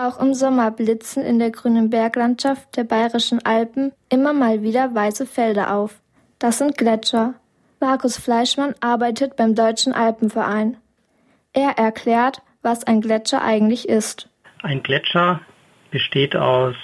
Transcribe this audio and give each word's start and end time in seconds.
Auch 0.00 0.18
im 0.18 0.32
Sommer 0.32 0.70
blitzen 0.70 1.22
in 1.22 1.38
der 1.38 1.50
grünen 1.50 1.90
Berglandschaft 1.90 2.74
der 2.74 2.84
Bayerischen 2.84 3.44
Alpen 3.44 3.92
immer 4.08 4.32
mal 4.32 4.62
wieder 4.62 4.94
weiße 4.94 5.26
Felder 5.26 5.74
auf. 5.74 6.00
Das 6.38 6.56
sind 6.56 6.78
Gletscher. 6.78 7.34
Markus 7.80 8.16
Fleischmann 8.16 8.74
arbeitet 8.80 9.36
beim 9.36 9.54
Deutschen 9.54 9.92
Alpenverein. 9.92 10.78
Er 11.52 11.72
erklärt, 11.76 12.40
was 12.62 12.84
ein 12.84 13.02
Gletscher 13.02 13.42
eigentlich 13.42 13.90
ist. 13.90 14.30
Ein 14.62 14.82
Gletscher 14.82 15.42
besteht 15.90 16.34
aus 16.34 16.76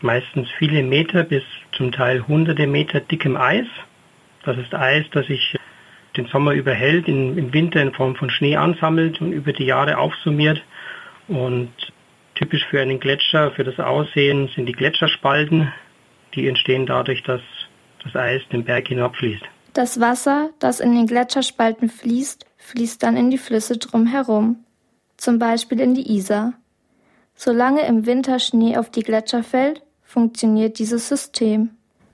meistens 0.00 0.48
viele 0.56 0.84
Meter 0.84 1.24
bis 1.24 1.42
zum 1.76 1.90
Teil 1.90 2.24
hunderte 2.28 2.68
Meter 2.68 3.00
dickem 3.00 3.36
Eis. 3.36 3.66
Das 4.44 4.56
ist 4.58 4.72
Eis, 4.74 5.06
das 5.10 5.26
sich 5.26 5.58
den 6.16 6.26
Sommer 6.26 6.52
überhält, 6.52 7.08
im 7.08 7.52
Winter 7.52 7.82
in 7.82 7.92
Form 7.92 8.14
von 8.14 8.30
Schnee 8.30 8.54
ansammelt 8.54 9.20
und 9.20 9.32
über 9.32 9.52
die 9.52 9.64
Jahre 9.64 9.98
aufsummiert. 9.98 10.62
Und 11.26 11.72
typisch 12.34 12.66
für 12.70 12.80
einen 12.80 13.00
Gletscher, 13.00 13.52
für 13.52 13.64
das 13.64 13.78
Aussehen 13.78 14.48
sind 14.54 14.66
die 14.66 14.72
Gletscherspalten. 14.72 15.72
Die 16.34 16.48
entstehen 16.48 16.86
dadurch, 16.86 17.22
dass 17.22 17.40
das 18.02 18.14
Eis 18.16 18.42
den 18.52 18.64
Berg 18.64 18.88
hinabfließt. 18.88 19.42
Das 19.72 20.00
Wasser, 20.00 20.50
das 20.58 20.80
in 20.80 20.94
den 20.94 21.06
Gletscherspalten 21.06 21.88
fließt, 21.88 22.46
fließt 22.58 23.02
dann 23.02 23.16
in 23.16 23.30
die 23.30 23.38
Flüsse 23.38 23.76
drumherum, 23.76 24.64
zum 25.16 25.38
Beispiel 25.38 25.80
in 25.80 25.94
die 25.94 26.14
Isar. 26.14 26.54
Solange 27.34 27.86
im 27.86 28.06
Winter 28.06 28.38
Schnee 28.38 28.76
auf 28.76 28.90
die 28.90 29.02
Gletscher 29.02 29.42
fällt, 29.42 29.82
funktioniert 30.04 30.78
dieses 30.78 31.08
System. 31.08 31.70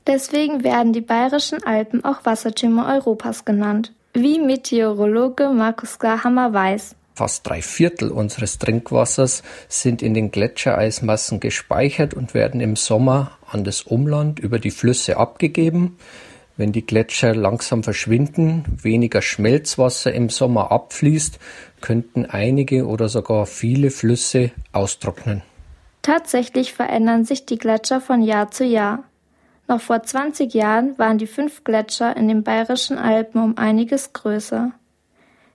Deswegen 0.07 0.65
werden 0.65 0.93
die 0.95 1.03
bayerischen 1.03 1.63
Alpen 1.63 2.05
auch 2.05 2.25
Wassertürme 2.25 2.87
Europas 2.87 3.45
genannt. 3.45 3.93
Wie 4.15 4.41
Meteorologe 4.41 5.51
Markus 5.51 5.99
Garhammer 5.99 6.53
weiß. 6.53 6.97
Fast 7.21 7.47
drei 7.47 7.61
Viertel 7.61 8.11
unseres 8.11 8.57
Trinkwassers 8.57 9.43
sind 9.69 10.01
in 10.01 10.15
den 10.15 10.31
Gletschereismassen 10.31 11.39
gespeichert 11.39 12.15
und 12.15 12.33
werden 12.33 12.63
im 12.63 12.77
Sommer 12.77 13.33
an 13.47 13.63
das 13.63 13.83
Umland 13.83 14.39
über 14.39 14.59
die 14.59 14.71
Flüsse 14.71 15.19
abgegeben. 15.19 15.99
Wenn 16.57 16.73
die 16.73 16.87
Gletscher 16.87 17.35
langsam 17.35 17.83
verschwinden, 17.83 18.65
weniger 18.83 19.21
Schmelzwasser 19.21 20.15
im 20.15 20.31
Sommer 20.31 20.73
abfließt, 20.73 21.39
könnten 21.83 22.25
einige 22.25 22.87
oder 22.87 23.11
sogar 23.11 23.45
viele 23.45 23.91
Flüsse 23.91 24.53
austrocknen. 24.73 25.43
Tatsächlich 26.01 26.73
verändern 26.73 27.27
sich 27.27 27.45
die 27.45 27.59
Gletscher 27.59 28.01
von 28.01 28.23
Jahr 28.23 28.51
zu 28.51 28.65
Jahr. 28.65 29.05
Noch 29.69 29.83
vor 29.83 30.03
20 30.03 30.55
Jahren 30.55 30.99
waren 30.99 31.19
die 31.19 31.27
fünf 31.27 31.65
Gletscher 31.65 32.17
in 32.17 32.29
den 32.29 32.45
bayerischen 32.45 32.97
Alpen 32.97 33.43
um 33.43 33.59
einiges 33.59 34.15
größer. 34.15 34.73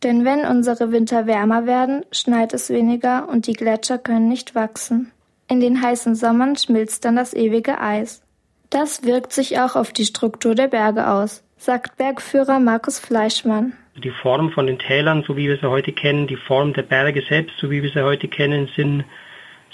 Denn 0.03 0.25
wenn 0.25 0.45
unsere 0.45 0.91
Winter 0.91 1.25
wärmer 1.25 1.65
werden, 1.65 2.05
schneit 2.11 2.53
es 2.53 2.69
weniger 2.69 3.27
und 3.29 3.47
die 3.47 3.53
Gletscher 3.53 3.97
können 3.97 4.27
nicht 4.27 4.55
wachsen. 4.55 5.11
In 5.47 5.59
den 5.59 5.81
heißen 5.81 6.15
Sommern 6.15 6.55
schmilzt 6.55 7.05
dann 7.05 7.15
das 7.15 7.33
ewige 7.33 7.79
Eis. 7.79 8.23
Das 8.69 9.03
wirkt 9.03 9.31
sich 9.31 9.59
auch 9.59 9.75
auf 9.75 9.93
die 9.93 10.05
Struktur 10.05 10.55
der 10.55 10.67
Berge 10.67 11.07
aus, 11.07 11.43
sagt 11.57 11.97
Bergführer 11.97 12.59
Markus 12.59 12.99
Fleischmann. 12.99 13.73
Die 14.03 14.11
Form 14.11 14.51
von 14.51 14.67
den 14.67 14.79
Tälern, 14.79 15.23
so 15.25 15.37
wie 15.37 15.47
wir 15.47 15.57
sie 15.57 15.69
heute 15.69 15.93
kennen, 15.93 16.27
die 16.27 16.35
Form 16.35 16.73
der 16.73 16.81
Berge 16.81 17.23
selbst, 17.29 17.55
so 17.59 17.71
wie 17.71 17.81
wir 17.81 17.91
sie 17.91 18.03
heute 18.03 18.27
kennen, 18.27 18.69
sind, 18.75 19.05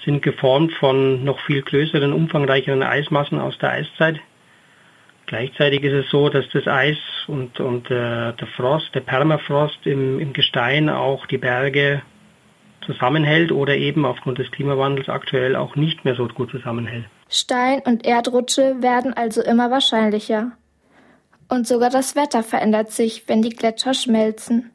sind 0.06 0.22
geformt 0.22 0.74
von 0.74 1.24
noch 1.24 1.40
viel 1.40 1.62
größeren, 1.62 2.14
umfangreicheren 2.14 2.84
Eismassen 2.84 3.40
aus 3.40 3.58
der 3.58 3.72
Eiszeit. 3.72 4.20
Gleichzeitig 5.32 5.82
ist 5.84 5.94
es 5.94 6.12
so, 6.12 6.28
dass 6.28 6.44
das 6.52 6.68
Eis 6.68 6.98
und, 7.28 7.58
und 7.62 7.86
äh, 7.86 8.34
der 8.34 8.48
Frost, 8.58 8.94
der 8.94 9.00
Permafrost 9.00 9.80
im, 9.86 10.20
im 10.20 10.34
Gestein 10.34 10.90
auch 10.90 11.26
die 11.26 11.38
Berge 11.38 12.02
zusammenhält 12.86 13.54
oder 13.54 13.78
eben 13.78 14.04
aufgrund 14.06 14.40
des 14.40 14.52
Klimawandels 14.52 15.08
aktuell 15.08 15.56
auch 15.56 15.78
nicht 15.78 16.04
mehr 16.04 16.16
so 16.16 16.28
gut 16.28 16.52
zusammenhält. 16.52 17.06
Stein- 17.30 17.80
und 17.86 18.06
Erdrutsche 18.06 18.82
werden 18.82 19.14
also 19.14 19.42
immer 19.42 19.72
wahrscheinlicher. 19.72 20.52
Und 21.48 21.66
sogar 21.66 21.90
das 21.90 22.18
Wetter 22.18 22.44
verändert 22.44 22.92
sich, 22.92 23.30
wenn 23.30 23.42
die 23.42 23.56
Gletscher 23.56 23.94
schmelzen. 23.94 24.72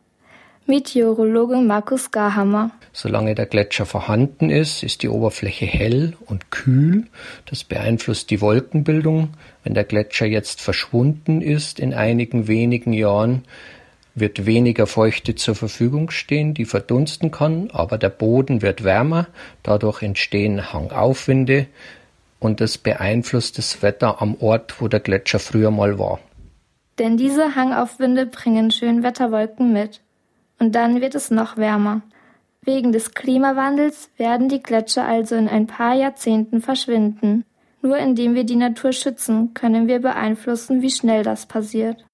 Meteorologe 0.68 1.58
Markus 1.58 2.10
Garhammer. 2.10 2.72
Solange 2.92 3.36
der 3.36 3.46
Gletscher 3.46 3.86
vorhanden 3.86 4.50
ist, 4.50 4.82
ist 4.82 5.04
die 5.04 5.08
Oberfläche 5.08 5.64
hell 5.64 6.14
und 6.26 6.50
kühl. 6.50 7.04
Das 7.44 7.62
beeinflusst 7.62 8.30
die 8.30 8.40
Wolkenbildung. 8.40 9.28
Wenn 9.62 9.74
der 9.74 9.84
Gletscher 9.84 10.26
jetzt 10.26 10.60
verschwunden 10.60 11.40
ist 11.40 11.78
in 11.78 11.94
einigen 11.94 12.48
wenigen 12.48 12.92
Jahren, 12.92 13.44
wird 14.16 14.44
weniger 14.44 14.88
Feuchte 14.88 15.36
zur 15.36 15.54
Verfügung 15.54 16.10
stehen, 16.10 16.52
die 16.52 16.64
verdunsten 16.64 17.30
kann, 17.30 17.70
aber 17.72 17.96
der 17.96 18.08
Boden 18.08 18.60
wird 18.60 18.82
wärmer, 18.82 19.28
dadurch 19.62 20.02
entstehen 20.02 20.72
Hangaufwinde 20.72 21.66
und 22.40 22.60
das 22.60 22.76
beeinflusst 22.76 23.58
das 23.58 23.82
Wetter 23.82 24.20
am 24.20 24.34
Ort, 24.40 24.80
wo 24.80 24.88
der 24.88 25.00
Gletscher 25.00 25.38
früher 25.38 25.70
mal 25.70 25.98
war. 26.00 26.18
Denn 26.98 27.16
diese 27.16 27.54
Hangaufwinde 27.54 28.26
bringen 28.26 28.72
Schönwetterwolken 28.72 29.72
mit. 29.72 30.00
Und 30.58 30.74
dann 30.74 31.00
wird 31.00 31.14
es 31.14 31.30
noch 31.30 31.56
wärmer. 31.56 32.02
Wegen 32.62 32.90
des 32.90 33.14
Klimawandels 33.14 34.10
werden 34.16 34.48
die 34.48 34.60
Gletscher 34.60 35.06
also 35.06 35.36
in 35.36 35.48
ein 35.48 35.68
paar 35.68 35.94
Jahrzehnten 35.94 36.60
verschwinden. 36.60 37.44
Nur 37.80 37.98
indem 37.98 38.34
wir 38.34 38.42
die 38.42 38.56
Natur 38.56 38.90
schützen, 38.90 39.54
können 39.54 39.86
wir 39.86 40.00
beeinflussen, 40.00 40.82
wie 40.82 40.90
schnell 40.90 41.22
das 41.22 41.46
passiert. 41.46 42.04